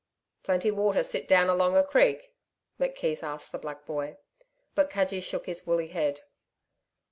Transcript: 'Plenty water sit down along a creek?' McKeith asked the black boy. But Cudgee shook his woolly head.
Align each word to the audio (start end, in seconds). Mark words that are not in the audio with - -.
'Plenty 0.41 0.71
water 0.71 1.03
sit 1.03 1.27
down 1.27 1.47
along 1.47 1.77
a 1.77 1.83
creek?' 1.83 2.33
McKeith 2.79 3.21
asked 3.21 3.51
the 3.51 3.59
black 3.59 3.85
boy. 3.85 4.17
But 4.73 4.89
Cudgee 4.89 5.19
shook 5.21 5.45
his 5.45 5.67
woolly 5.67 5.89
head. 5.89 6.21